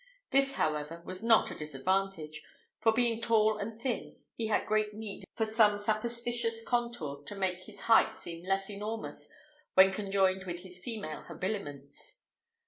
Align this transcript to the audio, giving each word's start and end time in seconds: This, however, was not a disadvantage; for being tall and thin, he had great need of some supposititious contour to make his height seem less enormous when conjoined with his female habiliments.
This, 0.31 0.53
however, 0.53 1.03
was 1.05 1.21
not 1.21 1.51
a 1.51 1.55
disadvantage; 1.55 2.41
for 2.79 2.91
being 2.91 3.21
tall 3.21 3.59
and 3.59 3.79
thin, 3.79 4.15
he 4.33 4.47
had 4.47 4.65
great 4.65 4.95
need 4.95 5.25
of 5.37 5.47
some 5.47 5.77
supposititious 5.77 6.65
contour 6.67 7.21
to 7.23 7.35
make 7.35 7.65
his 7.65 7.81
height 7.81 8.15
seem 8.15 8.43
less 8.43 8.67
enormous 8.67 9.31
when 9.75 9.93
conjoined 9.93 10.45
with 10.45 10.63
his 10.63 10.79
female 10.83 11.21
habiliments. 11.27 12.23